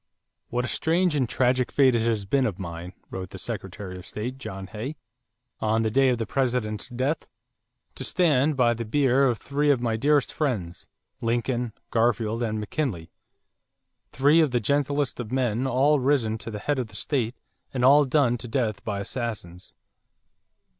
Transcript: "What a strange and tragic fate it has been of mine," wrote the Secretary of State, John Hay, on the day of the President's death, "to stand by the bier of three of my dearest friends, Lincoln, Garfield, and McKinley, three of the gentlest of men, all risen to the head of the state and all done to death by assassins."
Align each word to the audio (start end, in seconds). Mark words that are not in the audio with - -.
"What 0.49 0.65
a 0.65 0.67
strange 0.67 1.13
and 1.13 1.29
tragic 1.29 1.71
fate 1.71 1.93
it 1.93 2.01
has 2.01 2.25
been 2.25 2.47
of 2.47 2.57
mine," 2.57 2.93
wrote 3.11 3.29
the 3.29 3.37
Secretary 3.37 3.95
of 3.99 4.05
State, 4.07 4.39
John 4.39 4.65
Hay, 4.65 4.95
on 5.59 5.83
the 5.83 5.91
day 5.91 6.09
of 6.09 6.17
the 6.17 6.25
President's 6.25 6.89
death, 6.89 7.27
"to 7.93 8.03
stand 8.03 8.57
by 8.57 8.73
the 8.73 8.83
bier 8.83 9.25
of 9.27 9.37
three 9.37 9.69
of 9.69 9.79
my 9.79 9.97
dearest 9.97 10.33
friends, 10.33 10.87
Lincoln, 11.21 11.73
Garfield, 11.91 12.41
and 12.41 12.59
McKinley, 12.59 13.11
three 14.11 14.41
of 14.41 14.49
the 14.49 14.59
gentlest 14.59 15.19
of 15.19 15.31
men, 15.31 15.67
all 15.67 15.99
risen 15.99 16.39
to 16.39 16.49
the 16.49 16.57
head 16.57 16.79
of 16.79 16.87
the 16.87 16.95
state 16.95 17.35
and 17.71 17.85
all 17.85 18.03
done 18.03 18.39
to 18.39 18.47
death 18.47 18.83
by 18.83 19.01
assassins." 19.01 19.71